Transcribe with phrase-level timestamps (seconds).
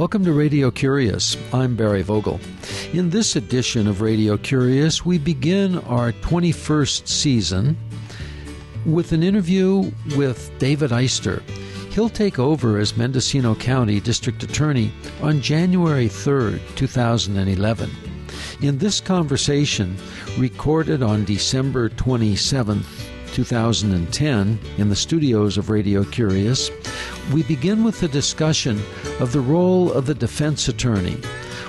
[0.00, 1.36] Welcome to Radio Curious.
[1.52, 2.40] I'm Barry Vogel.
[2.94, 7.76] In this edition of Radio Curious, we begin our 21st season
[8.86, 11.42] with an interview with David Eyster.
[11.92, 14.90] He'll take over as Mendocino County District Attorney
[15.20, 17.90] on January 3rd, 2011.
[18.62, 19.98] In this conversation,
[20.38, 26.70] recorded on December 27th, 2010, in the studios of Radio Curious,
[27.32, 28.80] we begin with a discussion
[29.20, 31.16] of the role of the defense attorney,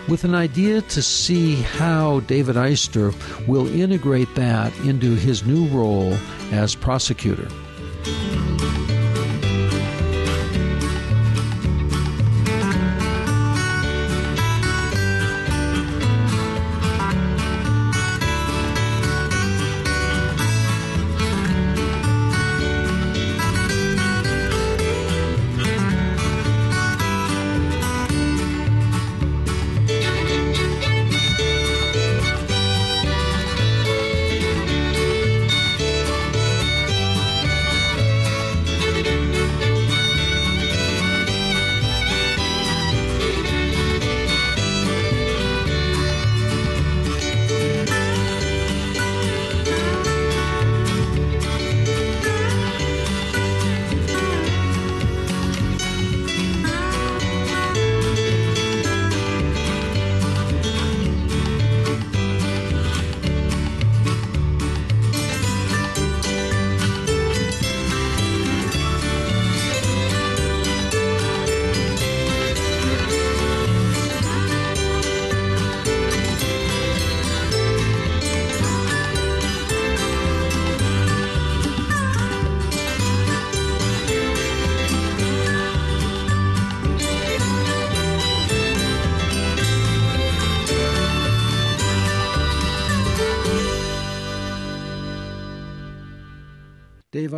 [0.08, 3.14] with an idea to see how David Eyster
[3.48, 6.14] will integrate that into his new role
[6.52, 7.48] as prosecutor.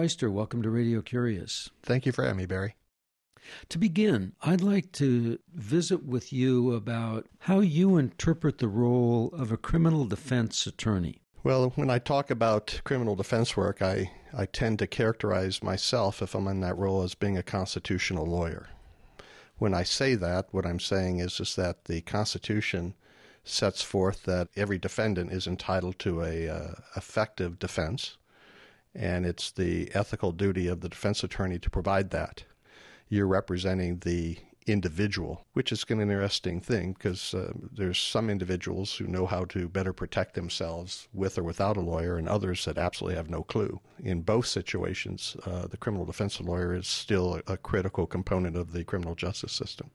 [0.04, 1.70] Dave welcome to Radio Curious.
[1.82, 2.76] Thank you for having me, Barry.
[3.70, 9.50] To begin, I'd like to visit with you about how you interpret the role of
[9.50, 11.22] a criminal defense attorney.
[11.42, 16.36] Well, when I talk about criminal defense work, I, I tend to characterize myself, if
[16.36, 18.68] I'm in that role, as being a constitutional lawyer.
[19.58, 22.96] When I say that, what I'm saying is, is that the Constitution
[23.46, 28.18] sets forth that every defendant is entitled to a uh, effective defense
[28.96, 32.44] and it's the ethical duty of the defense attorney to provide that.
[33.10, 39.06] You're representing the individual, which is an interesting thing because uh, there's some individuals who
[39.08, 43.18] know how to better protect themselves with or without a lawyer, and others that absolutely
[43.18, 43.80] have no clue.
[44.04, 48.72] In both situations, uh, the criminal defense lawyer is still a, a critical component of
[48.72, 49.90] the criminal justice system.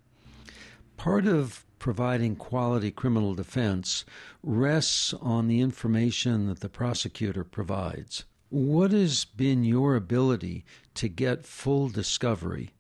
[0.97, 4.05] Part of providing quality criminal defense
[4.43, 8.25] rests on the information that the prosecutor provides.
[8.51, 10.65] What has been your ability
[10.95, 12.71] to get full discovery?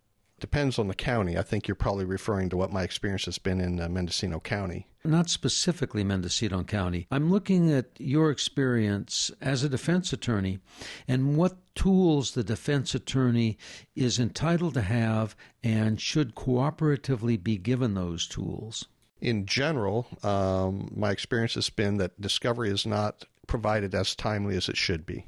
[0.40, 1.36] Depends on the county.
[1.36, 4.86] I think you're probably referring to what my experience has been in uh, Mendocino County.
[5.04, 7.06] Not specifically Mendocino County.
[7.10, 10.60] I'm looking at your experience as a defense attorney
[11.06, 13.58] and what tools the defense attorney
[13.94, 18.86] is entitled to have and should cooperatively be given those tools.
[19.20, 24.68] In general, um, my experience has been that discovery is not provided as timely as
[24.68, 25.26] it should be.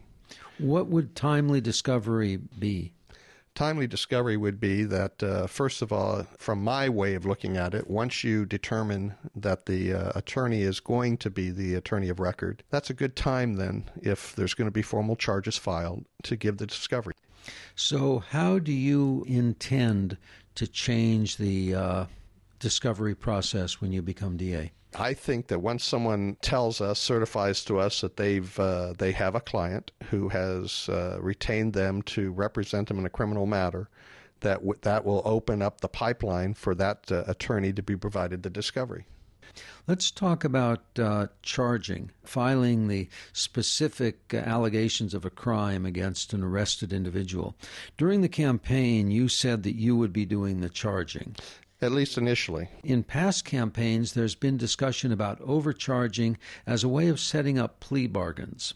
[0.58, 2.92] What would timely discovery be?
[3.54, 7.74] Timely discovery would be that, uh, first of all, from my way of looking at
[7.74, 12.20] it, once you determine that the uh, attorney is going to be the attorney of
[12.20, 16.36] record, that's a good time then, if there's going to be formal charges filed, to
[16.36, 17.14] give the discovery.
[17.74, 20.16] So, how do you intend
[20.54, 22.04] to change the uh,
[22.60, 24.72] discovery process when you become DA?
[24.94, 29.34] I think that once someone tells us, certifies to us that they've uh, they have
[29.34, 33.88] a client who has uh, retained them to represent them in a criminal matter,
[34.40, 38.42] that w- that will open up the pipeline for that uh, attorney to be provided
[38.42, 39.06] the discovery.
[39.86, 46.92] Let's talk about uh, charging, filing the specific allegations of a crime against an arrested
[46.92, 47.56] individual.
[47.96, 51.34] During the campaign, you said that you would be doing the charging
[51.82, 52.68] at least initially.
[52.84, 58.06] In past campaigns, there's been discussion about overcharging as a way of setting up plea
[58.06, 58.74] bargains.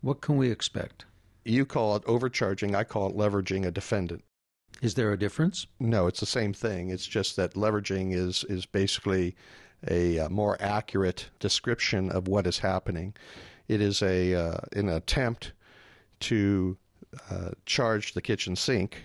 [0.00, 1.04] What can we expect?
[1.44, 4.22] You call it overcharging, I call it leveraging a defendant.
[4.80, 5.66] Is there a difference?
[5.80, 6.90] No, it's the same thing.
[6.90, 9.34] It's just that leveraging is, is basically
[9.86, 13.14] a, a uh, more accurate description of what is happening.
[13.68, 15.52] It is a uh, an attempt
[16.20, 16.76] to
[17.30, 19.04] uh, charge the kitchen sink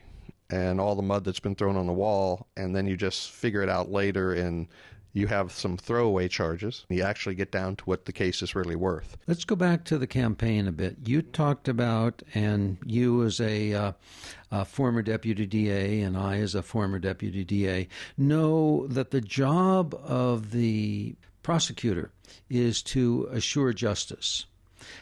[0.49, 3.61] and all the mud that's been thrown on the wall, and then you just figure
[3.61, 4.67] it out later and
[5.13, 6.85] you have some throwaway charges.
[6.89, 9.15] You actually get down to what the case is really worth.
[9.27, 10.97] Let's go back to the campaign a bit.
[11.05, 13.91] You talked about, and you as a, uh,
[14.51, 17.87] a, former deputy DA, and I as a former deputy DA,
[18.17, 22.11] know that the job of the prosecutor
[22.49, 24.45] is to assure justice.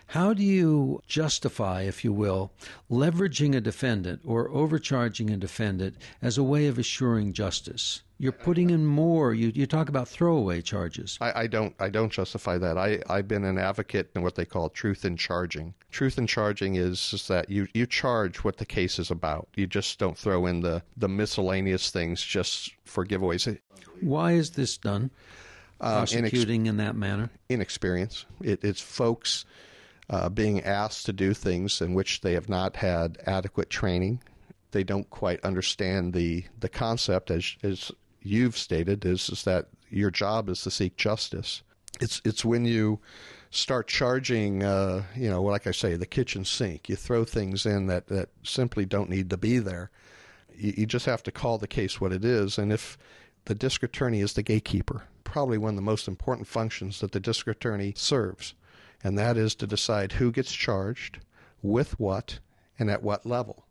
[0.07, 2.51] How do you justify, if you will,
[2.89, 8.01] leveraging a defendant or overcharging a defendant as a way of assuring justice?
[8.22, 9.33] You're putting in more.
[9.33, 11.18] You, you talk about throwaway charges.
[11.19, 12.78] I, I don't I don't justify that.
[12.78, 15.74] I, I've been an advocate in what they call truth in charging.
[15.89, 19.48] Truth in charging is, is that you, you charge what the case is about.
[19.56, 23.57] You just don't throw in the, the miscellaneous things just for giveaways.
[24.01, 25.10] Why is this done?
[25.80, 27.31] Uh, prosecuting in, ex- in that manner?
[27.50, 28.28] Inexperience.
[28.44, 29.45] It, it's folks
[30.12, 34.22] uh, being asked to do things in which they have not had adequate training.
[34.72, 37.92] They don't quite understand the, the concept, as, as
[38.22, 41.63] you've stated, is, is that your job is to seek justice.
[42.02, 43.00] It's, it's when you
[43.52, 46.90] start charging, uh, you know, like I say, the kitchen sink.
[46.90, 49.92] You throw things in that, that simply don't need to be there.
[50.54, 52.57] You, you just have to call the case what it is.
[52.57, 52.98] And if
[53.46, 57.19] the district attorney is the gatekeeper, probably one of the most important functions that the
[57.22, 58.56] district attorney serves
[59.03, 61.19] and that is to decide who gets charged,
[61.62, 62.39] with what,
[62.77, 63.65] and at what level.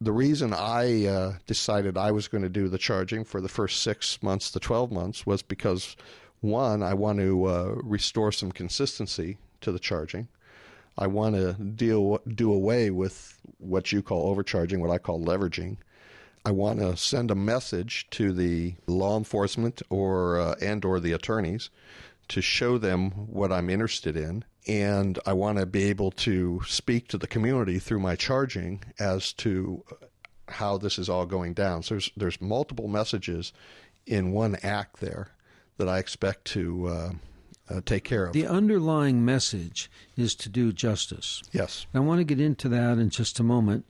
[0.00, 3.82] The reason I uh, decided I was going to do the charging for the first
[3.82, 5.96] six months to 12 months was because,
[6.40, 10.28] one, I want to uh, restore some consistency to the charging.
[10.98, 15.78] I want to deal do away with what you call overcharging, what I call leveraging.
[16.44, 21.12] I want to send a message to the law enforcement or uh, and or the
[21.12, 21.70] attorneys
[22.28, 27.08] to show them what I'm interested in and I want to be able to speak
[27.08, 29.84] to the community through my charging as to
[30.48, 31.82] how this is all going down.
[31.82, 33.52] So there's there's multiple messages
[34.06, 35.28] in one act there
[35.78, 37.12] that I expect to uh,
[37.70, 38.32] uh, take care of.
[38.32, 41.42] The underlying message is to do justice.
[41.52, 41.86] Yes.
[41.94, 43.86] I want to get into that in just a moment,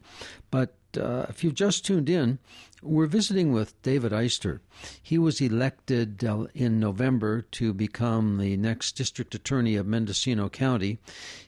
[0.51, 2.39] but uh, if you've just tuned in,
[2.83, 4.61] we're visiting with David Eyster.
[5.03, 10.99] He was elected uh, in November to become the next district attorney of Mendocino County.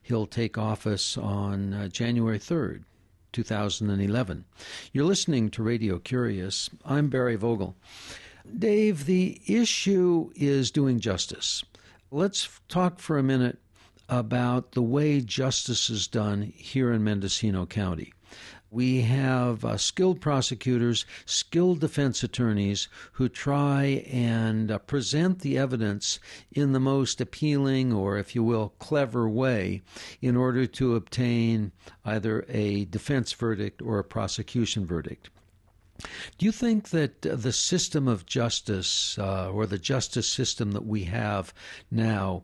[0.02, 2.84] He'll take office on uh, January 3rd.
[3.32, 4.44] 2011.
[4.92, 6.70] You're listening to Radio Curious.
[6.84, 7.74] I'm Barry Vogel.
[8.58, 11.64] Dave, the issue is doing justice.
[12.12, 13.58] Let's talk for a minute
[14.08, 18.13] about the way justice is done here in Mendocino County.
[18.74, 26.18] We have uh, skilled prosecutors, skilled defense attorneys who try and uh, present the evidence
[26.50, 29.82] in the most appealing or, if you will, clever way
[30.20, 31.70] in order to obtain
[32.04, 35.30] either a defense verdict or a prosecution verdict.
[36.36, 41.04] Do you think that the system of justice uh, or the justice system that we
[41.04, 41.54] have
[41.92, 42.42] now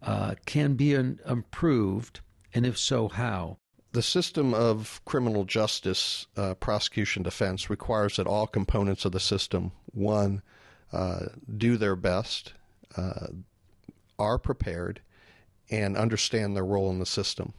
[0.00, 2.20] uh, can be an, improved?
[2.54, 3.58] And if so, how?
[3.92, 9.72] The system of criminal justice, uh, prosecution, defense requires that all components of the system,
[9.92, 10.42] one,
[10.92, 12.54] uh, do their best,
[12.96, 13.28] uh,
[14.18, 15.00] are prepared,
[15.70, 17.52] and understand their role in the system.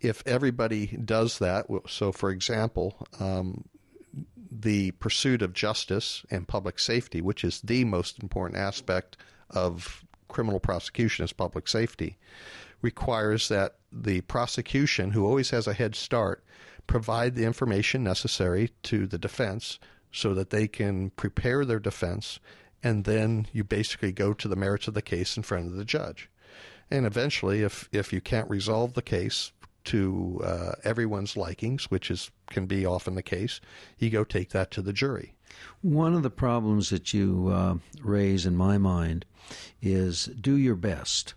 [0.00, 3.64] If everybody does that, so for example, um,
[4.50, 9.16] the pursuit of justice and public safety, which is the most important aspect
[9.48, 12.18] of criminal prosecution, is public safety
[12.82, 16.44] requires that the prosecution, who always has a head start,
[16.86, 19.78] provide the information necessary to the defense
[20.10, 22.38] so that they can prepare their defense,
[22.82, 25.84] and then you basically go to the merits of the case in front of the
[25.84, 26.28] judge.
[26.90, 29.52] And eventually, if, if you can't resolve the case
[29.84, 33.60] to uh, everyone's likings, which is can be often the case,
[33.98, 35.34] you go take that to the jury.
[35.80, 39.24] One of the problems that you uh, raise in my mind
[39.80, 41.34] is do your best.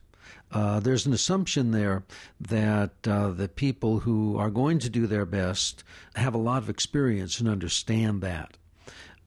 [0.51, 2.03] Uh, there's an assumption there
[2.39, 5.83] that uh, the people who are going to do their best
[6.15, 8.57] have a lot of experience and understand that.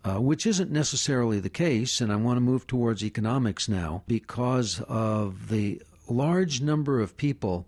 [0.05, 4.81] Uh, which isn't necessarily the case, and I want to move towards economics now because
[4.89, 7.67] of the large number of people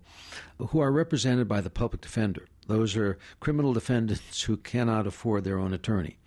[0.57, 2.47] who are represented by the public defender.
[2.67, 6.17] Those are criminal defendants who cannot afford their own attorney.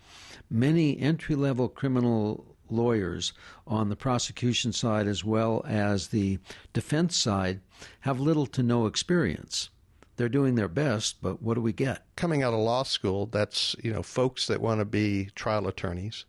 [0.51, 3.33] Many entry level criminal lawyers
[3.67, 6.39] on the prosecution side as well as the
[6.73, 7.61] defense side
[8.01, 9.71] have little to no experience.
[10.17, 12.05] They're doing their best, but what do we get?
[12.17, 16.25] Coming out of law school, that's, you know, folks that want to be trial attorneys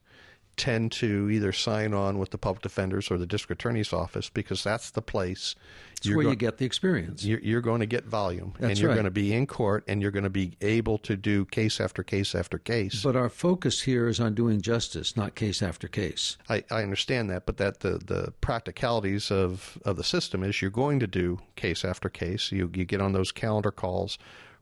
[0.58, 4.64] tend to either sign on with the public defenders or the district attorney's office because
[4.64, 5.56] that's the place
[5.98, 7.24] it's where go- you get the experience.
[7.24, 8.96] You're, you're going to get volume, that's and you're right.
[8.96, 12.04] going to be in court, and you're going to be able to do case after
[12.04, 13.04] case after case.
[13.04, 16.38] But our focus here is on doing justice, not case after case.
[16.50, 20.72] I, I understand that, but that the, the practicalities of, of the system is you're
[20.72, 22.52] going to do case after case.
[22.52, 24.18] You you get on those calendar calls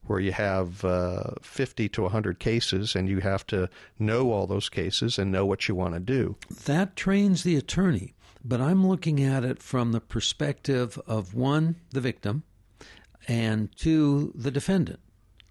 [0.06, 3.70] where you have uh, 50 to 100 cases and you have to
[4.00, 6.36] know all those cases and know what you want to do.
[6.66, 12.02] That trains the attorney, but I'm looking at it from the perspective of one, the
[12.02, 12.44] victim,
[13.28, 15.00] and two, the defendant,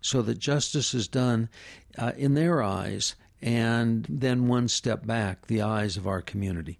[0.00, 1.48] so that justice is done
[1.96, 6.78] uh, in their eyes and then one step back, the eyes of our community.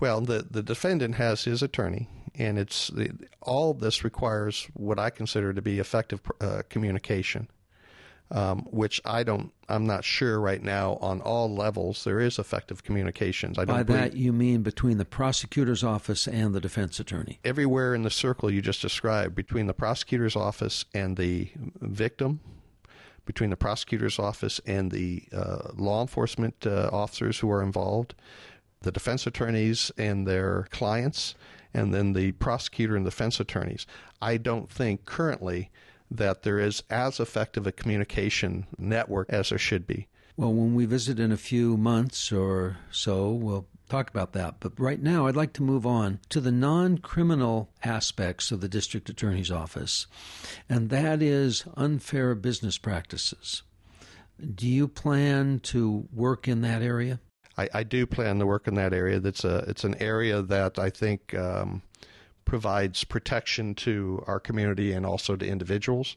[0.00, 3.10] Well, the, the defendant has his attorney, and it's the,
[3.42, 7.48] all this requires what I consider to be effective uh, communication,
[8.30, 9.52] um, which I don't.
[9.68, 13.58] I'm not sure right now on all levels there is effective communications.
[13.58, 13.76] I don't.
[13.76, 17.38] By that you mean between the prosecutor's office and the defense attorney?
[17.44, 21.50] Everywhere in the circle you just described, between the prosecutor's office and the
[21.82, 22.40] victim,
[23.26, 28.14] between the prosecutor's office and the uh, law enforcement uh, officers who are involved
[28.82, 31.34] the defense attorneys and their clients,
[31.74, 33.86] and then the prosecutor and defense attorneys.
[34.22, 35.70] I don't think currently
[36.10, 40.08] that there is as effective a communication network as there should be.
[40.36, 44.56] Well, when we visit in a few months or so, we'll talk about that.
[44.60, 48.68] But right now, I'd like to move on to the non criminal aspects of the
[48.68, 50.06] district attorney's office,
[50.68, 53.62] and that is unfair business practices.
[54.54, 57.20] Do you plan to work in that area?
[57.60, 59.20] I, I do plan to work in that area.
[59.20, 61.82] That's a it's an area that I think um,
[62.44, 66.16] provides protection to our community and also to individuals.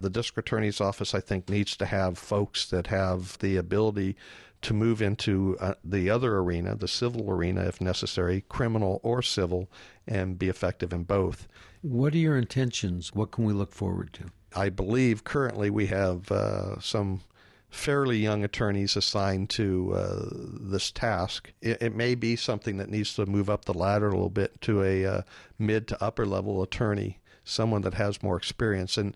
[0.00, 4.16] The district attorney's office, I think, needs to have folks that have the ability
[4.62, 9.70] to move into uh, the other arena, the civil arena, if necessary, criminal or civil,
[10.06, 11.48] and be effective in both.
[11.82, 13.14] What are your intentions?
[13.14, 14.24] What can we look forward to?
[14.56, 17.20] I believe currently we have uh, some
[17.74, 21.52] fairly young attorneys assigned to uh, this task.
[21.60, 24.60] It, it, may be something that needs to move up the ladder a little bit
[24.62, 25.22] to a uh,
[25.58, 28.96] mid to upper level attorney, someone that has more experience.
[28.96, 29.14] And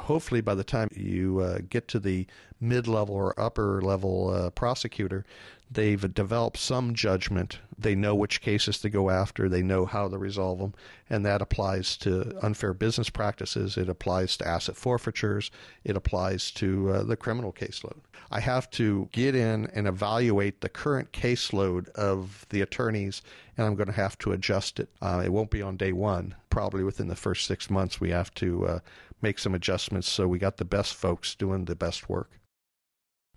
[0.00, 2.26] hopefully, by the time you uh, get to the
[2.60, 5.24] mid level or upper level uh, prosecutor,
[5.70, 7.60] they've developed some judgment.
[7.78, 10.74] They know which cases to go after, they know how to resolve them,
[11.08, 15.50] and that applies to unfair business practices, it applies to asset forfeitures,
[15.84, 18.00] it applies to uh, the criminal caseload.
[18.30, 23.22] I have to get in and evaluate the current caseload of the attorneys,
[23.56, 24.88] and I'm going to have to adjust it.
[25.00, 26.34] Uh, it won't be on day one.
[26.48, 28.78] Probably within the first six months, we have to uh,
[29.22, 32.30] make some adjustments so we got the best folks doing the best work.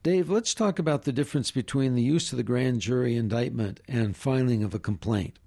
[0.04, 4.18] Dave, let's talk about the difference between the use of the grand jury indictment and
[4.18, 5.40] filing of a complaint.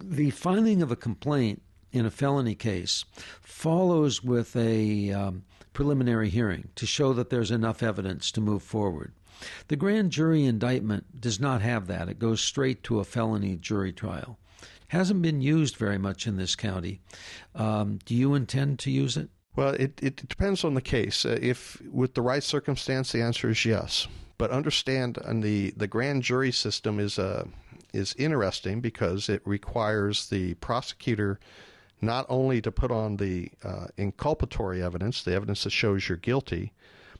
[0.00, 3.04] The filing of a complaint in a felony case
[3.40, 9.14] follows with a um, preliminary hearing to show that there's enough evidence to move forward.
[9.66, 12.08] The grand jury indictment does not have that.
[12.08, 14.38] It goes straight to a felony jury trial.
[14.88, 17.00] Hasn't been used very much in this county.
[17.52, 19.28] Um, do you intend to use it?
[19.58, 21.24] Well, it, it depends on the case.
[21.24, 24.06] Uh, if with the right circumstance, the answer is yes.
[24.38, 27.44] But understand, and the, the grand jury system is uh,
[27.92, 31.40] is interesting because it requires the prosecutor
[32.00, 36.72] not only to put on the uh, inculpatory evidence, the evidence that shows you're guilty,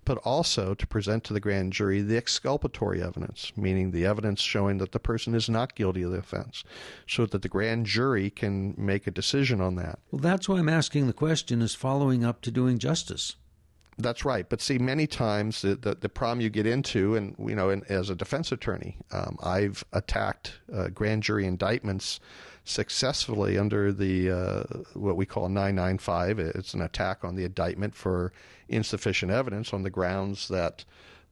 [0.08, 4.78] but also to present to the grand jury the exculpatory evidence, meaning the evidence showing
[4.78, 6.64] that the person is not guilty of the offense,
[7.06, 9.98] so that the grand jury can make a decision on that.
[10.10, 13.36] Well, that's why I'm asking the question is following up to doing justice.
[13.98, 14.48] That's right.
[14.48, 17.84] But see, many times the, the, the problem you get into, and you know, and
[17.90, 22.18] as a defense attorney, um, I've attacked uh, grand jury indictments
[22.68, 24.62] successfully under the uh,
[24.94, 26.38] what we call 995.
[26.38, 28.32] It's an attack on the indictment for
[28.68, 30.84] insufficient evidence on the grounds that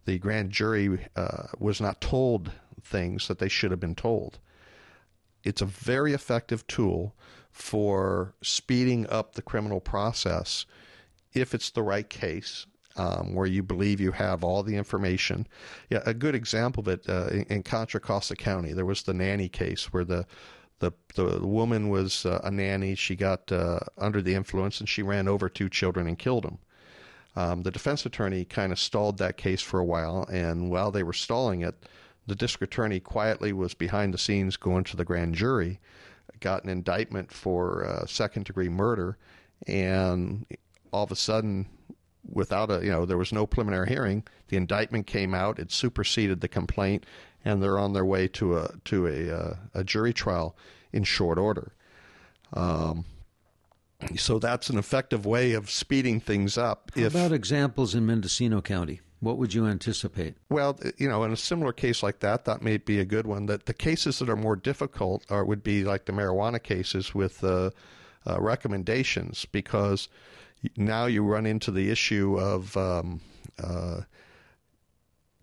[0.06, 2.52] the grand jury uh, was not told
[2.82, 4.38] things that they should have been told.
[5.44, 7.14] It's a very effective tool
[7.50, 10.66] for speeding up the criminal process
[11.34, 12.66] if it's the right case
[12.96, 15.46] um, where you believe you have all the information.
[15.90, 19.14] Yeah, a good example of it uh, in, in, Contra Costa County, there was the
[19.14, 20.26] nanny case where the
[20.78, 22.94] the the woman was uh, a nanny.
[22.94, 26.58] She got uh, under the influence and she ran over two children and killed them.
[27.34, 31.02] Um, the defense attorney kind of stalled that case for a while, and while they
[31.02, 31.86] were stalling it,
[32.26, 35.78] the district attorney quietly was behind the scenes going to the grand jury,
[36.40, 39.18] got an indictment for uh, second degree murder,
[39.66, 40.46] and
[40.92, 41.66] all of a sudden
[42.28, 44.24] without a you know there was no preliminary hearing.
[44.48, 47.04] The indictment came out, it superseded the complaint,
[47.44, 50.56] and they're on their way to a to a uh, a jury trial
[50.92, 51.72] in short order.
[52.52, 53.04] Um,
[54.16, 56.90] so that's an effective way of speeding things up.
[56.94, 59.00] How if, about examples in Mendocino County?
[59.20, 60.34] What would you anticipate?
[60.50, 63.46] Well, you know, in a similar case like that, that may be a good one.
[63.46, 67.42] That the cases that are more difficult are would be like the marijuana cases with
[67.42, 67.70] uh,
[68.26, 70.08] uh, recommendations because
[70.76, 73.20] now you run into the issue of um,
[73.62, 74.00] uh,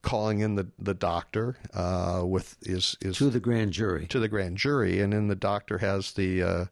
[0.02, 4.28] calling in the the doctor uh, with is is to the grand jury to the
[4.28, 6.66] grand jury, and then the doctor has the uh,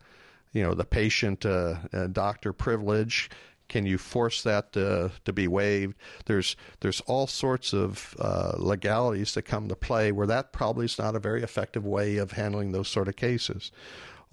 [0.54, 3.30] you know the patient uh, uh, doctor privilege.
[3.70, 5.96] Can you force that to, to be waived?
[6.26, 11.00] There's there's all sorts of uh, legalities that come to play where that probably is
[11.00, 13.72] not a very effective way of handling those sort of cases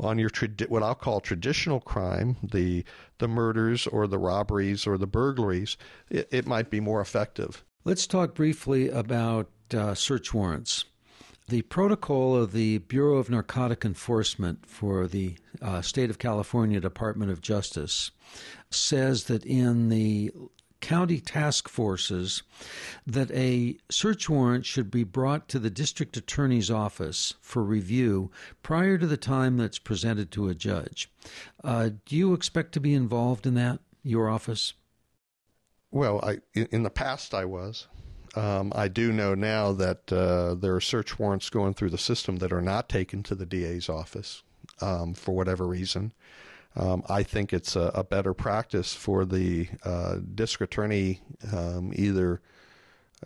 [0.00, 0.30] on your
[0.68, 2.84] what I'll call traditional crime, the
[3.18, 5.76] the murders or the robberies or the burglaries,
[6.08, 7.64] it, it might be more effective.
[7.84, 10.84] Let's talk briefly about uh, search warrants.
[11.48, 17.30] The protocol of the Bureau of Narcotic Enforcement for the uh, State of California Department
[17.30, 18.10] of Justice
[18.70, 20.30] says that in the
[20.80, 22.42] county task forces
[23.06, 28.30] that a search warrant should be brought to the district attorney's office for review
[28.62, 31.10] prior to the time that's presented to a judge.
[31.62, 34.74] Uh, do you expect to be involved in that, your office?
[35.90, 37.86] Well, I, in the past I was.
[38.34, 42.36] Um, I do know now that uh, there are search warrants going through the system
[42.36, 44.42] that are not taken to the DA's office
[44.80, 46.12] um, for whatever reason.
[46.78, 52.40] Um, I think it's a, a, better practice for the uh, district attorney, um, either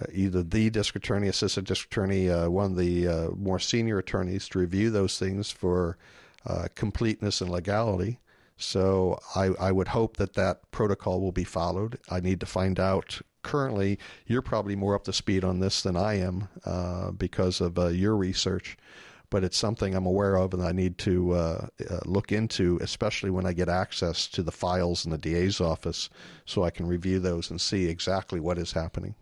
[0.00, 3.98] uh, either the district attorney, assistant district attorney, uh, one of the uh, more senior
[3.98, 5.98] attorneys, to review those things for
[6.46, 8.18] uh, completeness and legality.
[8.56, 11.98] So I, I would hope that that protocol will be followed.
[12.08, 13.20] I need to find out.
[13.42, 17.76] Currently, you're probably more up to speed on this than I am uh, because of
[17.94, 18.78] your research
[19.32, 23.30] but it's something I'm aware of and I need to uh, uh, look into, especially
[23.30, 26.10] when I get access to the files in the DA's office
[26.44, 29.14] so I can review those and see exactly what is happening.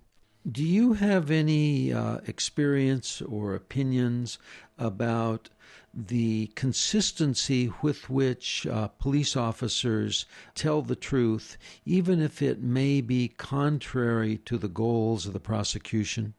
[0.50, 4.38] Do you have any uh, experience or opinions
[4.78, 5.49] about
[5.94, 13.28] the consistency with which uh, police officers tell the truth, even if it may be
[13.28, 16.34] contrary to the goals of the prosecution?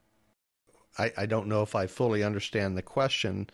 [0.98, 3.50] I, I don't know if I fully understand the question.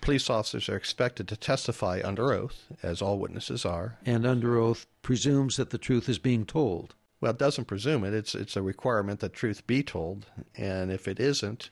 [0.00, 3.98] Police officers are expected to testify under oath, as all witnesses are.
[4.04, 6.94] And under oath presumes that the truth is being told.
[7.20, 8.12] Well, it doesn't presume it.
[8.12, 11.70] It's it's a requirement that truth be told, and if it isn't,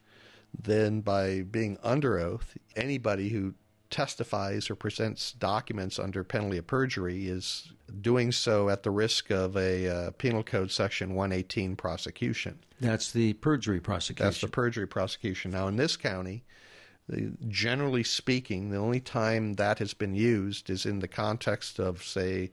[0.56, 3.54] then by being under oath, anybody who
[3.90, 9.56] testifies or presents documents under penalty of perjury is doing so at the risk of
[9.56, 12.58] a uh, Penal Code Section 118 prosecution.
[12.80, 14.26] That's the perjury prosecution.
[14.26, 15.50] That's the perjury prosecution.
[15.50, 16.44] Now, in this county,
[17.48, 22.50] generally speaking, the only time that has been used is in the context of, say,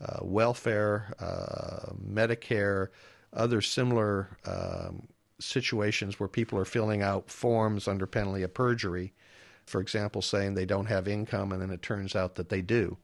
[0.00, 2.88] uh, welfare, uh, Medicare,
[3.32, 5.06] other similar um,
[5.38, 9.12] situations where people are filling out forms under penalty of perjury
[9.68, 12.96] for example, saying they don't have income and then it turns out that they do.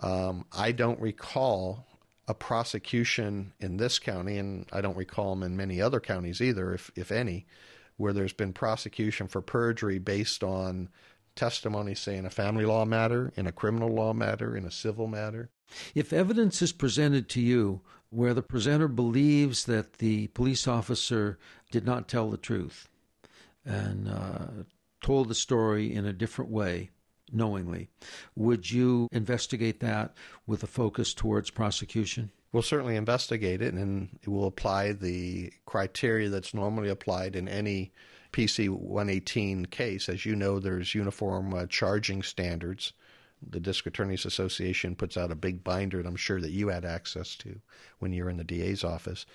[0.00, 1.86] Um, I don't recall
[2.28, 6.72] a prosecution in this county, and I don't recall them in many other counties either,
[6.72, 7.46] if, if any,
[7.96, 10.88] where there's been prosecution for perjury based on
[11.34, 15.06] testimony, say, in a family law matter, in a criminal law matter, in a civil
[15.06, 15.50] matter.
[15.94, 21.38] If evidence is presented to you where the presenter believes that the police officer
[21.70, 22.88] did not tell the truth
[23.64, 24.64] and uh,
[25.02, 26.90] told the story in a different way,
[27.32, 27.88] knowingly,
[28.36, 30.14] would you investigate that
[30.46, 32.30] with a focus towards prosecution?
[32.52, 37.92] We'll certainly investigate it and we'll apply the criteria that's normally applied in any
[38.32, 40.08] PC 118 case.
[40.08, 42.92] As you know, there's uniform uh, charging standards.
[43.46, 46.84] The District Attorneys Association puts out a big binder that I'm sure that you had
[46.84, 47.60] access to
[47.98, 49.26] when you're in the DA's office.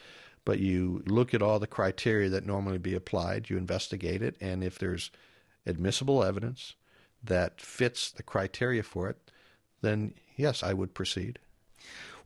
[0.45, 4.63] But you look at all the criteria that normally be applied, you investigate it, and
[4.63, 5.12] if there's
[5.67, 6.75] admissible evidence
[7.23, 9.32] that fits the criteria for it,
[9.82, 11.39] then yes, I would proceed.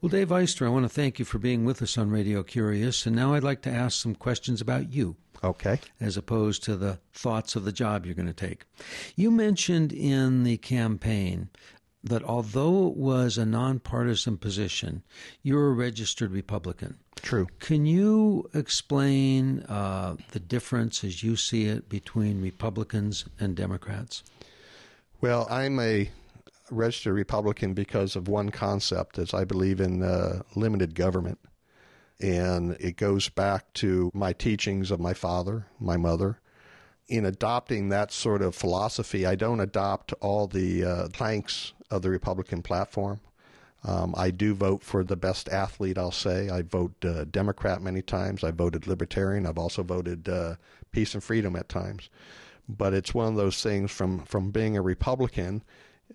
[0.02, 3.06] Well, Dave Eyster, I want to thank you for being with us on Radio Curious.
[3.06, 5.16] And now I'd like to ask some questions about you.
[5.44, 5.80] Okay.
[6.00, 8.66] As opposed to the thoughts of the job you're going to take.
[9.16, 11.50] You mentioned in the campaign
[12.04, 15.04] that although it was a nonpartisan position,
[15.44, 16.98] you're a registered Republican.
[17.22, 17.48] True.
[17.60, 24.24] Can you explain uh, the difference as you see it between Republicans and Democrats?
[25.22, 26.10] Well, I'm a
[26.72, 31.40] registered Republican because of one concept, as I believe in uh, limited government.
[32.20, 36.40] And it goes back to my teachings of my father, my mother.
[37.08, 42.10] In adopting that sort of philosophy, I don't adopt all the uh, planks of the
[42.10, 43.20] Republican platform.
[43.84, 46.50] Um, I do vote for the best athlete, I'll say.
[46.50, 48.44] I vote uh, Democrat many times.
[48.44, 49.46] I voted Libertarian.
[49.46, 50.56] I've also voted uh,
[50.92, 52.10] Peace and Freedom at times.
[52.70, 55.64] But it's one of those things from, from being a Republican.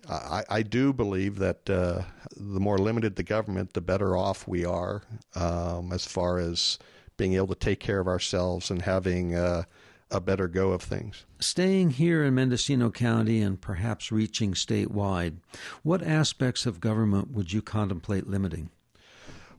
[0.09, 2.03] I, I do believe that uh,
[2.35, 5.01] the more limited the government, the better off we are
[5.35, 6.79] um, as far as
[7.17, 9.63] being able to take care of ourselves and having uh,
[10.09, 11.25] a better go of things.
[11.39, 15.37] Staying here in Mendocino County and perhaps reaching statewide,
[15.83, 18.69] what aspects of government would you contemplate limiting?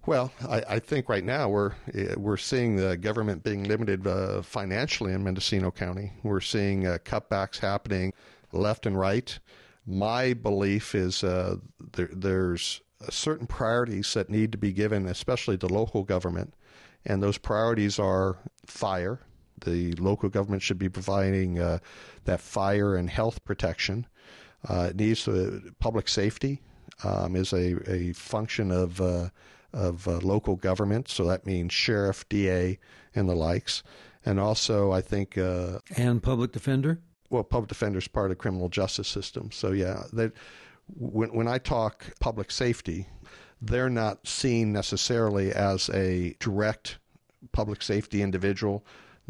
[0.06, 1.74] Well, I, I, think right now we're
[2.16, 6.12] we're seeing the government being limited uh, financially in Mendocino County.
[6.22, 8.14] We're seeing uh, cutbacks happening
[8.52, 9.38] left and right.
[9.86, 11.56] My belief is uh,
[11.92, 12.80] there, there's
[13.10, 16.54] certain priorities that need to be given, especially to local government,
[17.04, 19.20] and those priorities are fire,
[19.62, 21.78] the local government should be providing uh,
[22.24, 24.06] that fire and health protection.
[24.68, 25.28] Uh, it needs
[25.78, 26.60] public safety
[27.04, 29.28] um, is a, a function of uh,
[29.72, 32.78] of uh, local government, so that means sheriff, DA,
[33.14, 33.82] and the likes,
[34.24, 37.00] and also I think uh, and public defender.
[37.30, 40.32] Well, public defender is part of the criminal justice system, so yeah, that
[40.96, 43.06] when when I talk public safety,
[43.60, 46.98] they're not seen necessarily as a direct
[47.52, 48.84] public safety individual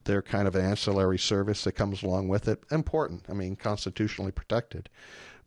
[0.05, 2.63] they're kind of an ancillary service that comes along with it.
[2.71, 4.89] Important, I mean, constitutionally protected.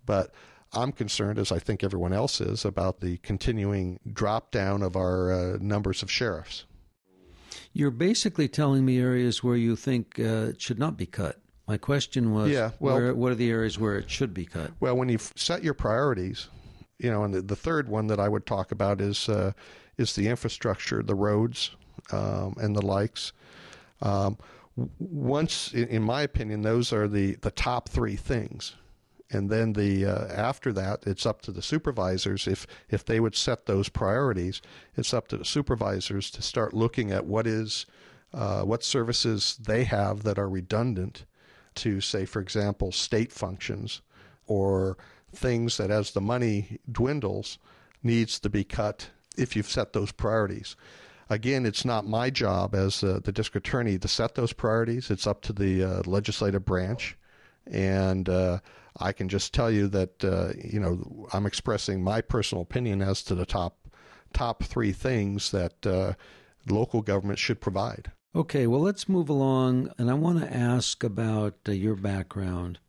[0.06, 0.34] But
[0.74, 5.32] I'm concerned, as I think everyone else is, about the continuing drop down of our
[5.32, 6.66] uh, numbers of sheriffs.
[7.74, 11.40] You're basically telling me areas where you think uh, it should not be cut.
[11.68, 14.72] My question was, yeah, well, where, what are the areas where it should be cut?
[14.80, 16.50] Well, when you set your priorities,
[17.00, 19.54] you know, and the, the third one that I would talk about is uh,
[19.98, 21.72] is the infrastructure, the roads,
[22.12, 23.32] um, and the likes.
[24.02, 24.38] Um,
[25.00, 28.76] once, in my opinion, those are the, the top three things.
[29.34, 32.48] And then the uh, after that, it's up to the supervisors.
[32.48, 34.62] If if they would set those priorities,
[34.98, 37.86] it's up to the supervisors to start looking at what is
[38.34, 41.26] uh, what services they have that are redundant
[41.76, 44.02] to, say, for example, state functions
[44.48, 44.98] or
[45.34, 47.58] things that, as the money dwindles,
[48.04, 50.76] needs to be cut if you've set those priorities
[51.32, 55.10] again, it's not my job as uh, the district attorney to set those priorities.
[55.10, 57.17] It's up to the uh, legislative branch,
[57.65, 58.60] and uh,
[59.00, 63.24] I can just tell you that uh, you know I'm expressing my personal opinion as
[63.24, 63.88] to the top
[64.34, 66.13] top three things that uh,
[66.67, 68.12] local government should provide.
[68.34, 72.80] Okay, well, let's move along, and I want to ask about uh, your background.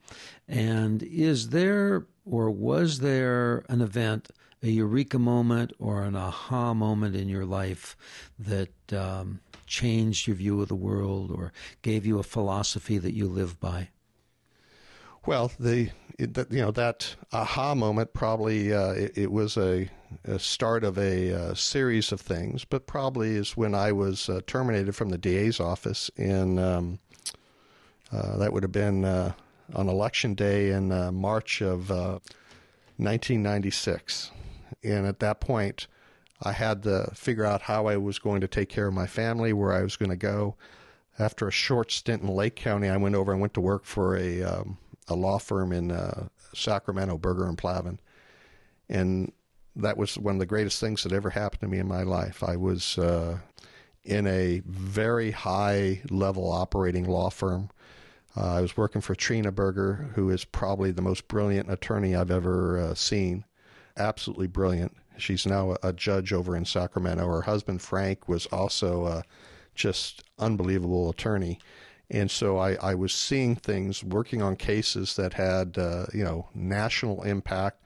[0.46, 4.30] And is there or was there an event
[4.62, 7.96] a eureka moment or an aha moment in your life
[8.38, 11.52] that um, changed your view of the world or
[11.82, 13.88] gave you a philosophy that you live by?
[15.26, 19.88] Well, the it, you know that aha moment probably uh, it, it, was a,
[20.24, 24.40] a, start of a, uh, series of things, but probably is when I was uh,
[24.46, 26.98] terminated from the DA's office in um,
[28.12, 29.32] uh, that would have been uh,
[29.74, 34.30] on election day in March of 1996
[34.84, 35.86] and at that point,
[36.42, 39.52] I had to figure out how I was going to take care of my family,
[39.52, 40.56] where I was going to go.
[41.18, 44.16] After a short stint in Lake County, I went over and went to work for
[44.16, 47.98] a um, a law firm in uh, Sacramento, Burger and Plavan,
[48.88, 49.32] and
[49.76, 52.42] that was one of the greatest things that ever happened to me in my life.
[52.42, 53.38] I was uh,
[54.04, 57.70] in a very high level operating law firm.
[58.36, 62.30] Uh, I was working for Trena Burger, who is probably the most brilliant attorney I've
[62.30, 63.44] ever uh, seen
[63.96, 64.96] absolutely brilliant.
[65.18, 67.26] She's now a judge over in Sacramento.
[67.26, 69.24] Her husband Frank was also a
[69.74, 71.58] just unbelievable attorney,
[72.12, 76.48] and so I, I was seeing things, working on cases that had uh, you know
[76.54, 77.82] national impact.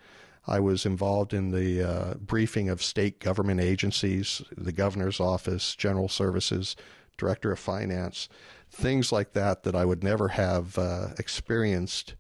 [0.49, 6.09] I was involved in the uh, briefing of state government agencies, the governor's office, general
[6.09, 6.77] services,
[7.17, 8.29] director of finance,
[8.71, 12.15] things like that that I would never have uh, experienced.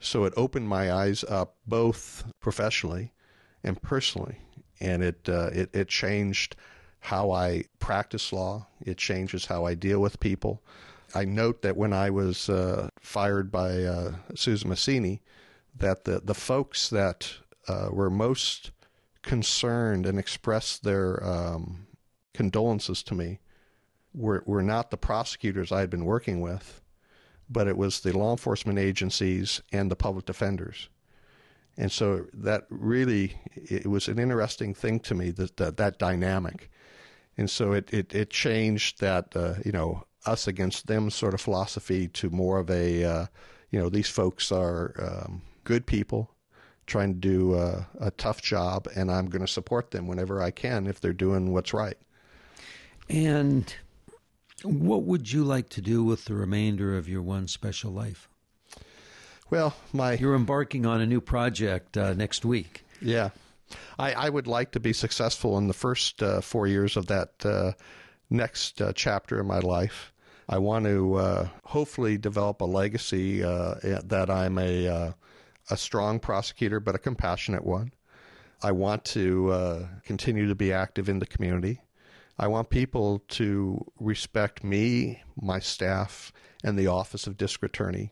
[0.00, 3.12] So it opened my eyes up both professionally
[3.64, 4.38] and personally,
[4.80, 6.54] and it uh, it, it changed
[7.00, 8.68] how I practice law.
[8.80, 10.62] It changes how I deal with people.
[11.14, 15.22] I note that when I was uh, fired by uh, Susan Massini,
[15.76, 17.32] that the the folks that
[17.66, 18.72] uh, were most
[19.22, 21.86] concerned and expressed their um,
[22.34, 23.40] condolences to me
[24.14, 26.80] were were not the prosecutors I had been working with,
[27.48, 30.88] but it was the law enforcement agencies and the public defenders.
[31.76, 36.70] And so that really it was an interesting thing to me that that, that dynamic.
[37.36, 41.40] And so it, it, it changed that, uh, you know, us against them sort of
[41.40, 43.26] philosophy to more of a, uh,
[43.70, 46.30] you know, these folks are um, good people
[46.86, 50.50] trying to do a, a tough job, and I'm going to support them whenever I
[50.50, 51.98] can if they're doing what's right.
[53.08, 53.72] And
[54.62, 58.28] what would you like to do with the remainder of your one special life?
[59.50, 62.84] Well, my you're embarking on a new project uh, next week.
[63.00, 63.30] Yeah,
[63.98, 67.32] I, I, would like to be successful in the first uh, four years of that
[67.46, 67.72] uh,
[68.28, 70.12] next uh, chapter in my life.
[70.48, 75.14] I want to uh, hopefully develop a legacy uh, that I'm a
[75.70, 77.92] a strong prosecutor, but a compassionate one.
[78.62, 81.82] I want to continue to be active in the community.
[82.38, 86.32] I want people to respect me, my staff,
[86.62, 88.10] and the office of district attorney.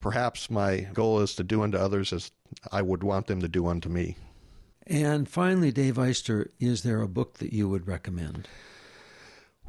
[0.00, 2.32] Perhaps my goal is to do unto others as
[2.72, 4.16] I would want them to do unto me.
[4.86, 8.48] And finally, Dave Eyster, is there a book that you would recommend?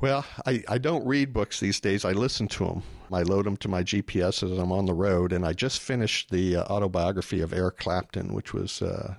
[0.04, 2.04] Well, I, I don't read books these days.
[2.04, 2.84] I listen to them.
[3.10, 5.32] I load them to my GPS as I'm on the road.
[5.32, 9.14] And I just finished the uh, autobiography of Eric Clapton, which was uh,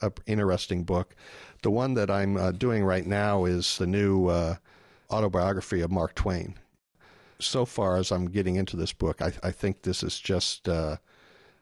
[0.00, 1.14] an interesting book.
[1.62, 4.56] The one that I'm uh, doing right now is the new uh,
[5.08, 6.58] autobiography of Mark Twain.
[7.38, 10.96] So far as I'm getting into this book, I, I think this is just uh,